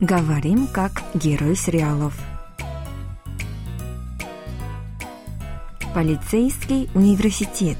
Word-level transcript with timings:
Говорим 0.00 0.66
как 0.66 1.04
герой 1.14 1.54
сериалов. 1.54 2.18
Полицейский 5.94 6.90
университет. 6.94 7.78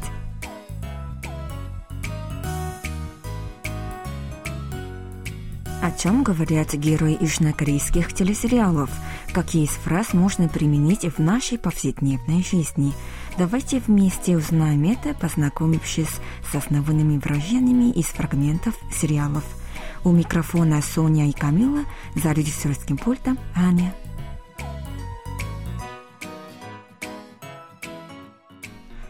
О 5.82 5.90
чем 5.98 6.22
говорят 6.22 6.72
герои 6.74 7.18
южнокорейских 7.20 8.14
телесериалов? 8.14 8.90
Какие 9.32 9.64
из 9.64 9.70
фраз 9.70 10.14
можно 10.14 10.48
применить 10.48 11.04
в 11.04 11.18
нашей 11.18 11.58
повседневной 11.58 12.44
жизни? 12.44 12.92
Давайте 13.36 13.80
вместе 13.80 14.36
узнаем 14.36 14.84
это, 14.84 15.14
познакомившись 15.14 16.20
с 16.48 16.54
основными 16.54 17.18
выражениями 17.18 17.90
из 17.90 18.06
фрагментов 18.06 18.76
сериалов– 18.92 19.42
у 20.03 20.11
микрофона 20.11 20.81
Соня 20.81 21.27
и 21.29 21.31
Камила, 21.33 21.85
за 22.15 22.31
режиссерским 22.31 22.97
пультом 22.97 23.37
Аня. 23.55 23.93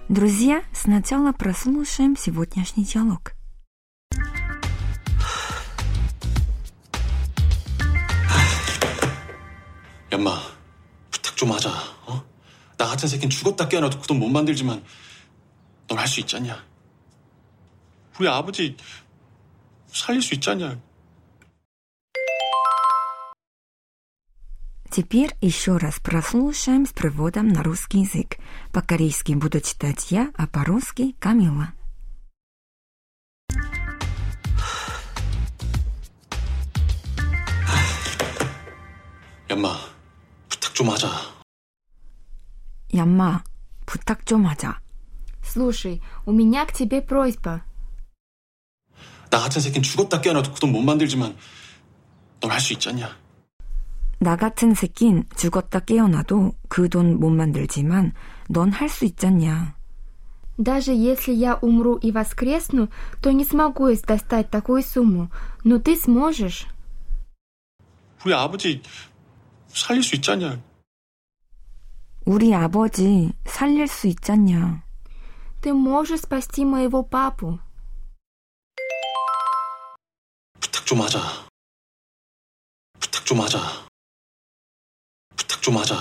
Друзья, 0.08 0.63
сначала 0.73 1.31
прослушаем 1.34 2.16
сегодняшний 2.18 2.84
диалог. 2.84 3.34
얌마, 10.12 10.40
부탁 11.12 11.36
좀 11.38 11.52
하자. 11.52 11.70
어? 12.08 12.23
나 12.77 12.86
같은 12.88 13.08
새끼는 13.08 13.30
죽었다 13.30 13.68
깨어나도 13.68 13.99
그 13.99 14.08
돈 14.08 14.20
못 14.20 14.30
만들지만 14.30 14.84
넌 15.88 15.98
할 15.98 16.08
수 16.08 16.20
있지 16.20 16.36
않냐? 16.38 16.63
우리 18.20 18.27
아버지 18.27 18.76
살릴 19.88 20.21
수 20.21 20.34
있지 20.34 20.49
않냐? 20.49 20.79
Теперь 24.93 25.35
еще 25.41 25.77
раз 25.77 25.99
прослушаем 25.99 26.85
с 26.85 26.93
проводом 26.93 27.48
на 27.49 27.62
русский 27.63 28.02
язык. 28.02 28.38
По-корейски 28.74 29.34
буду 29.34 29.62
читать 29.62 30.12
я, 30.12 30.32
а 30.35 30.48
по-русски 30.48 31.15
Камила. 31.20 31.74
얌마, 39.49 39.76
부탁 40.48 40.74
좀 40.74 40.90
하자. 40.90 41.10
얌마, 42.93 43.43
부탁 43.85 44.26
좀 44.26 44.46
하자. 44.46 44.79
Слушай, 45.43 46.02
у 46.26 46.32
меня 46.32 46.65
к 46.65 46.74
тебе 46.74 47.02
просьба. 47.02 47.63
나 49.32 49.40
같은 49.40 49.62
새끼는 49.62 49.84
죽었다 49.84 50.21
깨어나도 50.21 50.54
그 50.54 50.60
돈 50.60 50.71
못 50.71 50.82
만들지만 50.82 51.35
넌 52.41 52.52
할 52.52 52.60
수 52.60 52.74
있지 52.74 52.90
않냐? 52.90 53.10
나 54.24 54.35
같은 54.35 54.74
새낀 54.74 55.24
죽었다 55.35 55.79
깨어나도 55.79 56.54
그 56.68 56.90
돈 56.90 57.20
못 57.20 57.29
만들지만 57.29 58.13
넌 58.49 58.71
할 58.71 58.90
수 58.90 59.05
있잖냐. 59.05 59.76
Даже 60.57 60.91
если 60.91 61.32
я 61.32 61.55
умру 61.62 61.96
и 61.96 62.12
воскресну, 62.12 62.90
то 63.21 63.32
не 63.32 63.46
смогу 63.46 63.88
достать 64.06 64.50
такую 64.52 64.84
сумму. 64.84 65.29
Но 65.63 65.79
ты 65.79 65.96
сможешь. 65.96 66.68
우리 68.25 68.34
아버지 68.34 68.84
살릴 69.69 70.03
수 70.03 70.16
있지 70.18 70.31
않냐? 70.31 70.62
우리 72.25 72.53
아버지 72.53 73.31
살릴 73.46 73.88
수 73.88 74.07
있잖냐. 74.07 74.84
Ты 75.62 75.74
можешь 75.74 76.22
спасти 76.22 76.66
моего 76.66 77.03
папу. 77.03 77.59
부탁 80.59 80.85
좀 80.85 81.00
하자. 81.02 81.19
부탁 83.00 83.25
좀 83.25 83.40
하자. 83.40 83.83
부탁 85.64 85.64
좀 85.64 85.78
하자. 85.78 85.96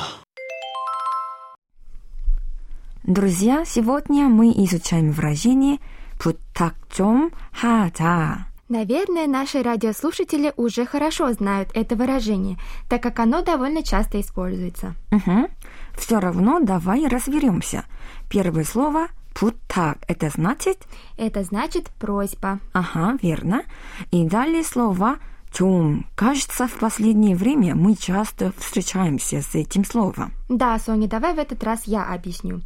Друзья, 3.04 3.64
сегодня 3.64 4.28
мы 4.28 4.50
изучаем 4.64 5.12
выражение 5.12 5.78
«부탁 6.19 6.74
좀 6.91 7.30
하자». 7.52 8.48
Наверное, 8.69 9.26
наши 9.26 9.62
радиослушатели 9.62 10.52
уже 10.56 10.84
хорошо 10.84 11.32
знают 11.32 11.70
это 11.72 11.96
выражение, 11.96 12.58
так 12.88 13.02
как 13.02 13.19
оно 13.20 13.42
довольно 13.42 13.82
часто 13.82 14.20
используется. 14.20 14.94
Угу. 15.10 15.48
Все 15.96 16.20
равно 16.20 16.60
давай 16.60 17.06
разберемся. 17.06 17.84
Первое 18.28 18.64
слово 18.64 19.08
«부탁» — 19.34 20.08
это 20.08 20.28
значит... 20.28 20.86
Это 21.16 21.44
значит 21.44 21.88
просьба. 21.98 22.58
Ага, 22.72 23.16
верно. 23.22 23.62
И 24.10 24.24
далее 24.24 24.64
слово « 24.64 25.31
Артем, 25.53 26.07
кажется, 26.15 26.67
в 26.67 26.79
последнее 26.79 27.35
время 27.35 27.75
мы 27.75 27.95
часто 27.95 28.53
встречаемся 28.57 29.41
с 29.41 29.53
этим 29.53 29.85
словом. 29.85 30.33
Да, 30.49 30.79
Соня, 30.79 31.07
давай 31.07 31.35
в 31.35 31.37
этот 31.37 31.63
раз 31.63 31.83
я 31.85 32.03
объясню. 32.05 32.61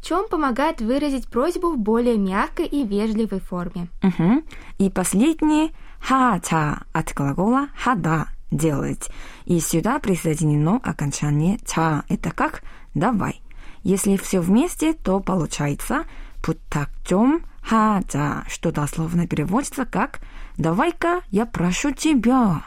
Чем 0.00 0.28
помогает 0.28 0.80
выразить 0.80 1.28
просьбу 1.28 1.70
в 1.70 1.78
более 1.78 2.18
мягкой 2.18 2.66
и 2.66 2.84
вежливой 2.84 3.38
форме. 3.38 3.86
Угу. 4.02 4.42
И 4.78 4.90
последнее 4.90 5.70
хата 6.00 6.82
от 6.92 7.14
глагола 7.14 7.68
хада 7.76 8.26
делать. 8.50 9.08
И 9.44 9.60
сюда 9.60 10.00
присоединено 10.00 10.80
окончание 10.82 11.58
та. 11.58 12.02
Это 12.08 12.32
как 12.32 12.64
давай. 12.94 13.40
Если 13.84 14.16
все 14.16 14.40
вместе, 14.40 14.94
то 14.94 15.20
получается 15.20 16.06
путакчом 16.42 17.44
하자, 17.62 18.44
что 18.48 18.72
дословно 18.72 19.26
переводится 19.26 19.84
как 19.84 20.20
«давай-ка 20.56 21.22
я 21.30 21.46
прошу 21.46 21.92
тебя». 21.92 22.62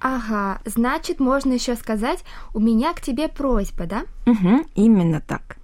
Ага, 0.00 0.60
значит, 0.64 1.20
можно 1.20 1.52
еще 1.52 1.76
сказать 1.76 2.24
«у 2.52 2.60
меня 2.60 2.92
к 2.92 3.00
тебе 3.00 3.28
просьба», 3.28 3.86
да? 3.86 4.02
Угу, 4.26 4.66
именно 4.74 5.20
так. 5.20 5.56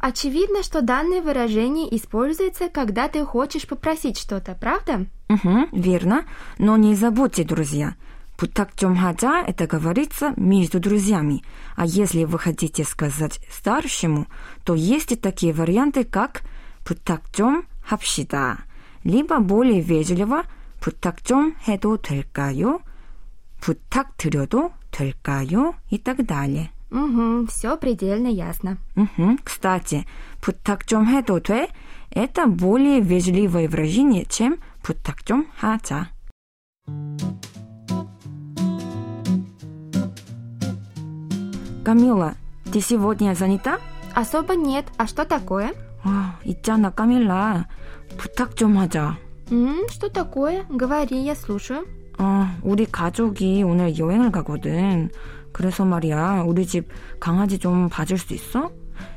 Очевидно, 0.00 0.62
что 0.62 0.80
данное 0.80 1.20
выражение 1.20 1.94
используется, 1.94 2.68
когда 2.68 3.08
ты 3.08 3.24
хочешь 3.24 3.66
попросить 3.66 4.18
что-то, 4.18 4.54
правда? 4.54 5.06
Угу, 5.28 5.68
верно. 5.72 6.24
Но 6.58 6.76
не 6.76 6.94
забудьте, 6.94 7.44
друзья, 7.44 7.94
Путактем 8.40 8.96
хада– 8.96 9.44
это 9.46 9.66
говорится 9.66 10.32
между 10.38 10.80
друзьями. 10.80 11.44
А 11.76 11.84
если 11.84 12.24
вы 12.24 12.38
хотите 12.38 12.84
сказать 12.84 13.38
старшему, 13.52 14.28
то 14.64 14.74
есть 14.74 15.12
и 15.12 15.16
такие 15.16 15.52
варианты, 15.52 16.04
как 16.04 16.40
путактем 16.82 17.66
합시다. 17.89 18.65
либо 19.03 19.39
более 19.39 19.81
вежливо 19.81 20.43
부탁 20.79 21.23
좀 21.23 21.55
해도 21.67 21.97
될까요? 21.97 22.81
부탁드려도 23.61 24.71
될까요? 24.91 25.75
и 25.89 25.97
так 25.97 26.25
далее. 26.25 26.71
Угу, 26.91 27.47
все 27.47 27.77
предельно 27.77 28.27
ясно. 28.27 28.77
Угу. 28.95 29.39
Кстати, 29.43 30.05
부탁 30.41 30.87
좀 30.87 31.07
해도 31.07 31.39
돼? 31.39 31.69
Это 32.11 32.47
более 32.47 33.01
вежливое 33.01 33.67
выражение, 33.67 34.25
чем 34.25 34.59
부탁 34.81 35.25
좀 35.25 35.47
하자. 35.57 36.09
Камила, 41.83 42.35
ты 42.71 42.81
сегодня 42.81 43.35
занята? 43.35 43.79
Особо 44.15 44.55
нет. 44.55 44.85
А 44.97 45.07
что 45.07 45.25
такое? 45.25 45.73
아, 46.03 46.39
있잖아, 46.45 46.89
까밀라. 46.89 47.67
부탁 48.17 48.55
좀 48.55 48.77
하자. 48.77 49.17
М, 49.51 49.85
что 49.89 50.09
такое? 50.11 50.65
Говори, 50.69 51.23
я 51.25 51.35
слушаю. 51.35 51.85
아, 52.17 52.57
우리 52.63 52.85
가족이 52.85 53.63
오늘 53.63 53.97
여행을 53.97 54.31
가거든. 54.31 55.09
그래서 55.51 55.85
말이야, 55.85 56.43
우리 56.45 56.65
집 56.65 56.89
강아지 57.19 57.59
좀 57.59 57.89
봐줄 57.89 58.17
수 58.17 58.33
있어? 58.33 58.71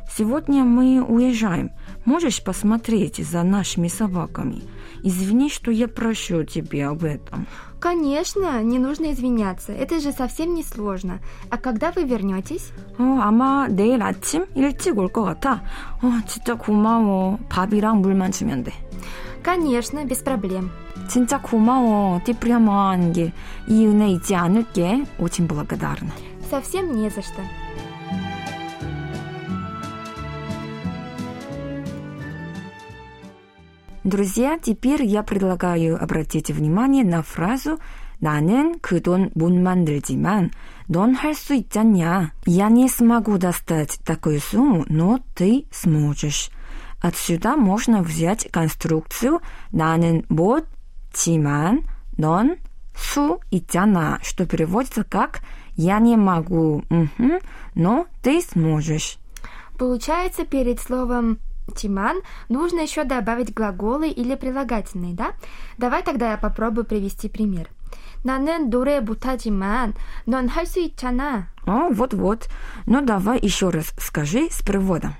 Сегодня 0.08 0.64
мы 0.64 1.00
уезжаем. 1.00 1.70
Можешь 2.04 2.42
посмотреть 2.42 3.16
за 3.24 3.42
нашими 3.42 3.88
собаками? 3.88 4.62
Извини, 5.02 5.48
что 5.50 5.70
я 5.70 5.88
прошу 5.88 6.44
тебя 6.44 6.90
об 6.90 7.04
этом. 7.04 7.46
Конечно, 7.80 8.62
не 8.62 8.78
нужно 8.78 9.12
извиняться. 9.12 9.72
Это 9.72 10.00
же 10.00 10.10
совсем 10.12 10.54
не 10.54 10.64
сложно. 10.64 11.20
А 11.50 11.58
когда 11.58 11.92
вы 11.92 12.04
вернетесь? 12.04 12.72
어, 12.98 13.20
아마 13.22 13.68
내일 13.68 14.02
아침 14.02 14.46
일찍 14.56 14.98
올 14.98 15.08
것 15.08 15.22
같아. 15.24 15.62
어, 16.02 16.10
진짜 16.26 16.54
고마워. 16.56 17.38
밥이랑 17.48 18.00
물만 18.00 18.32
주면 18.32 18.64
돼. 18.64 18.72
Конечно, 19.42 20.04
без 20.04 20.22
проблем. 20.24 20.70
진짜 21.08 21.40
고마워. 21.40 22.20
Ты 22.24 22.34
прямо 22.34 22.90
ангел. 22.90 23.30
이 23.68 23.86
은혜 23.86 24.10
잊지 24.10 24.34
않을게. 24.34 25.06
Очень 25.18 25.46
благодарна. 25.46 26.10
Совсем 26.50 26.92
не 26.92 27.08
за 27.08 27.22
что. 27.22 27.42
Друзья, 34.04 34.58
теперь 34.58 35.04
я 35.04 35.22
предлагаю 35.22 36.02
обратить 36.02 36.50
внимание 36.50 37.04
на 37.04 37.22
фразу 37.22 37.78
나는 38.20 38.80
그 38.80 39.00
돈 39.00 39.30
못 39.34 39.52
만들지만 39.52 40.50
넌 40.88 41.14
할 41.14 41.34
수 41.34 41.54
있잖냐. 41.54 42.32
Я 42.46 42.68
не 42.68 42.88
смогу 42.88 43.38
достать 43.38 44.00
такую 44.04 44.40
сумму, 44.40 44.84
но 44.88 45.20
ты 45.34 45.66
сможешь. 45.70 46.50
Отсюда 47.00 47.56
можно 47.56 48.02
взять 48.02 48.48
конструкцию 48.50 49.40
나는 49.70 50.24
못지만 50.28 51.84
넌 52.16 52.56
су 52.96 53.40
있잖아, 53.52 54.18
что 54.22 54.46
переводится 54.46 55.04
как 55.04 55.40
«я 55.76 56.00
не 56.00 56.16
могу», 56.16 56.82
угу, 56.90 57.40
но 57.76 58.06
ты 58.22 58.42
сможешь. 58.42 59.18
Получается, 59.78 60.44
перед 60.44 60.80
словом 60.80 61.38
Тиман 61.76 62.22
нужно 62.48 62.80
еще 62.80 63.04
добавить 63.04 63.52
глаголы 63.52 64.08
или 64.08 64.34
прилагательные, 64.34 65.14
да? 65.14 65.32
Давай 65.76 66.02
тогда 66.02 66.30
я 66.32 66.38
попробую 66.38 66.84
привести 66.84 67.28
пример. 67.28 67.68
나는 68.24 68.68
노래 68.70 69.00
못하지만 69.00 69.94
넌 70.26 70.48
할 70.48 70.66
수 70.66 70.80
있잖아. 70.80 71.48
О, 71.66 71.88
вот-вот. 71.90 72.48
Ну, 72.86 73.00
давай 73.02 73.38
еще 73.40 73.70
раз 73.70 73.92
скажи 73.98 74.48
с 74.50 74.62
приводом. 74.62 75.14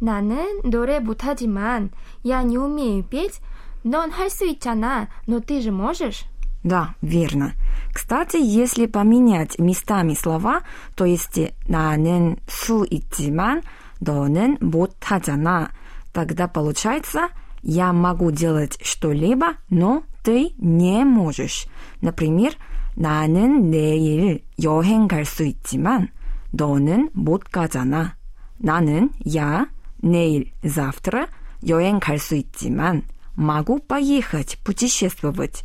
나는 0.00 0.60
노래 0.62 1.00
못하지만 1.00 1.90
я 2.22 2.42
не 2.42 2.58
умею 2.58 3.04
петь. 3.04 3.40
넌 3.84 4.10
할 4.10 4.30
수 4.30 4.46
있잖아. 4.46 5.08
Но 5.26 5.40
ты 5.40 5.60
же 5.60 5.72
можешь? 5.72 6.24
Да, 6.64 6.94
верно. 7.02 7.52
Кстати, 7.92 8.36
если 8.36 8.86
поменять 8.86 9.58
местами 9.58 10.14
слова, 10.14 10.62
то 10.96 11.04
есть 11.04 11.38
나는 11.68 12.38
수 12.48 12.86
있지만 12.90 13.62
너는 14.00 14.58
못하잖아, 14.60 15.70
тогда 16.12 16.48
получается 16.48 17.28
я 17.62 17.92
могу 17.92 18.30
делать 18.30 18.78
что-либо, 18.82 19.54
но 19.68 20.02
ты 20.22 20.52
не 20.58 21.04
можешь. 21.04 21.66
Например, 22.00 22.52
나는 22.96 23.70
내일 23.70 24.44
여행 24.62 25.08
갈 25.08 25.24
수 25.24 25.44
있지만 25.44 26.08
너는 26.52 27.10
못 27.14 27.44
가잖아. 27.50 28.16
나는 28.58 29.10
я 29.24 29.68
내일 30.02 30.52
завтра 30.62 31.28
여행 31.66 32.00
갈 32.00 32.18
수 32.18 32.36
있지만 32.36 33.04
могу 33.36 33.78
поехать 33.78 34.58
путешествовать. 34.64 35.62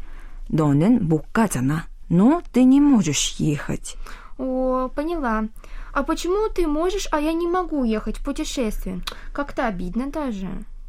너는 0.49 1.07
못 1.07 1.31
가잖아. 1.33 1.87
Но 2.09 2.43
ты 2.51 2.63
не 2.63 2.79
можешь 2.79 3.35
ехать. 3.39 3.95
О, 4.38 4.88
поняла. 4.94 5.48
А 5.92 6.04
почему 6.04 6.48
ты 6.48 6.66
можешь, 6.66 7.08
а 7.10 7.20
я 7.20 7.32
не 7.32 7.48
могу 7.48 7.82
ехать 7.82 8.18
в 8.18 8.24
путешествие? 8.24 9.00
Как-то 9.32 9.66
обидно 9.66 10.10
даже. 10.10 10.48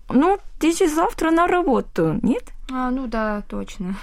Ну, 0.10 0.40
ты 0.60 0.72
же 0.72 0.88
завтра 0.88 1.31
на 1.31 1.48
работу, 1.48 2.19
нет? 2.22 2.44
А, 2.72 2.92
ну 2.92 3.07
да, 3.07 3.44
точно. 3.48 3.96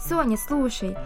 Соня, 0.00 0.36
слушай, 0.36 0.96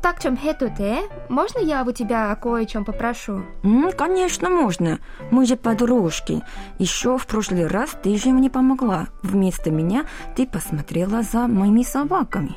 так 0.00 0.20
чем 0.20 0.36
해도 0.36 0.68
돼? 0.68 1.08
Можно 1.28 1.60
я 1.60 1.82
у 1.82 1.92
тебя 1.92 2.34
кое 2.36 2.62
о 2.62 2.66
чем 2.66 2.84
попрошу? 2.84 3.42
М, 3.62 3.92
конечно, 3.92 4.48
можно. 4.48 4.98
Мы 5.30 5.46
же 5.46 5.56
подружки. 5.56 6.42
Еще 6.78 7.18
в 7.18 7.26
прошлый 7.26 7.66
раз 7.66 7.90
ты 8.02 8.16
же 8.16 8.30
мне 8.30 8.50
помогла. 8.50 9.08
Вместо 9.22 9.70
меня 9.70 10.04
ты 10.36 10.46
посмотрела 10.46 11.22
за 11.22 11.46
моими 11.46 11.82
собаками. 11.82 12.56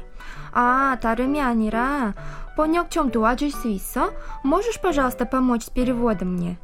А, 0.54 0.98
다름이 1.02 1.42
아니라 1.42 2.14
번역 2.56 2.92
좀 2.92 3.10
도와줄 3.10 3.52
수 3.52 3.68
있어? 3.70 4.12
Можешь, 4.44 4.80
пожалуйста, 4.80 5.26
помочь 5.26 5.64
с 5.64 5.70
переводом 5.70 6.36
мне? 6.36 6.58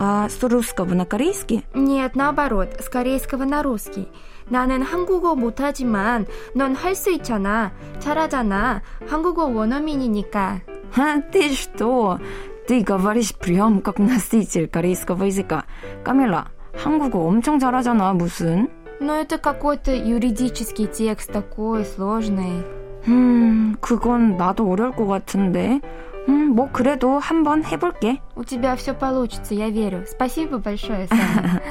А 0.00 0.28
с 0.28 0.42
русского 0.42 0.94
на 0.94 1.04
корейский? 1.04 1.64
Нет, 1.74 2.14
наоборот, 2.14 2.68
с 2.80 2.88
корейского 2.88 3.44
на 3.44 3.62
русский. 3.62 4.08
나는 4.48 4.82
한국어 4.82 5.34
못하지만 5.34 6.26
넌 6.54 6.74
할 6.74 6.94
수 6.94 7.10
있잖아. 7.12 7.72
잘하잖아. 7.98 8.82
한국어 9.06 9.46
원어민이니까. 9.46 10.60
Ха, 10.92 11.20
ты 11.30 11.50
что? 11.52 12.18
Ты 12.66 12.80
говоришь 12.82 13.34
прям 13.36 13.80
как 13.80 13.98
носитель 13.98 14.68
корейского 14.68 15.24
языка. 15.24 15.64
Камила, 16.04 16.46
한국어 16.74 17.20
엄청 17.26 17.58
잘하잖아, 17.58 18.12
무슨? 18.14 18.68
Но 19.00 19.14
это 19.14 19.38
какой-то 19.38 19.94
юридический 19.94 20.86
текст 20.86 21.30
такой 21.32 21.84
сложный. 21.84 22.64
음, 23.06 23.76
그건 23.80 24.36
나도 24.36 24.68
어려울 24.68 24.92
것 24.92 25.06
같은데. 25.06 25.80
음, 26.28 26.50
뭐 26.54 26.68
그래도 26.72 27.18
한번 27.18 27.64
해볼게. 27.64 28.18
У 28.36 28.44
тебя 28.44 28.74
все 28.76 28.92
получится, 28.92 29.54
я 29.54 29.70
верю. 29.70 30.04
Спасибо 30.06 30.58
большое, 30.58 31.06
Саня. 31.06 31.62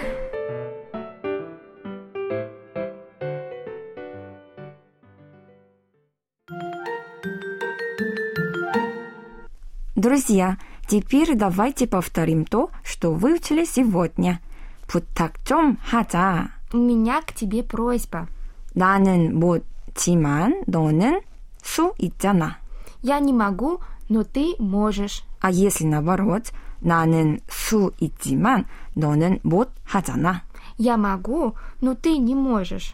Друзья, 10.01 10.57
теперь 10.87 11.35
давайте 11.35 11.87
повторим 11.87 12.45
то, 12.45 12.69
что 12.83 13.11
выучили 13.11 13.65
сегодня. 13.65 14.39
부탁 14.87 15.43
좀 15.43 15.77
하자. 15.81 16.49
У 16.73 16.77
меня 16.77 17.21
к 17.21 17.33
тебе 17.33 17.63
просьба. 17.63 18.27
나는 18.73 19.39
못지만 19.39 20.63
너는 20.67 21.21
수 21.61 21.93
있잖아. 21.97 22.57
Я 23.01 23.19
не 23.19 23.33
могу, 23.33 23.79
но 24.09 24.23
ты 24.23 24.55
можешь. 24.59 25.23
А 25.39 25.51
если 25.51 25.85
наоборот, 25.85 26.51
나는 26.79 27.39
수 27.47 27.91
있지만 27.99 28.65
너는 28.95 29.39
못 29.43 29.71
하잖아. 29.83 30.43
Я 30.77 30.97
могу, 30.97 31.55
но 31.81 31.95
ты 31.95 32.17
не 32.17 32.35
можешь. 32.35 32.93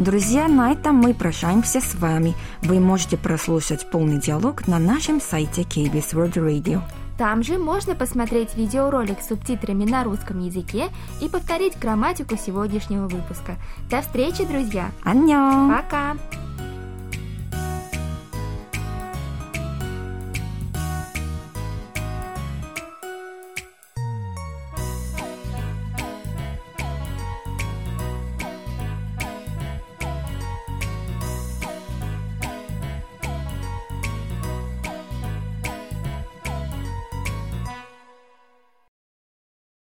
Друзья, 0.00 0.48
на 0.48 0.72
этом 0.72 0.96
мы 0.96 1.12
прощаемся 1.12 1.82
с 1.82 1.94
вами. 1.94 2.34
Вы 2.62 2.80
можете 2.80 3.18
прослушать 3.18 3.90
полный 3.90 4.18
диалог 4.18 4.66
на 4.66 4.78
нашем 4.78 5.20
сайте 5.20 5.60
KBS 5.60 6.14
World 6.14 6.36
Radio. 6.36 6.80
Там 7.18 7.42
же 7.42 7.58
можно 7.58 7.94
посмотреть 7.94 8.56
видеоролик 8.56 9.20
с 9.20 9.28
субтитрами 9.28 9.84
на 9.84 10.02
русском 10.02 10.40
языке 10.40 10.88
и 11.20 11.28
повторить 11.28 11.78
грамматику 11.78 12.38
сегодняшнего 12.38 13.08
выпуска. 13.08 13.56
До 13.90 14.00
встречи, 14.00 14.46
друзья! 14.46 14.90
안녕! 15.04 15.68
Пока! 15.68 16.16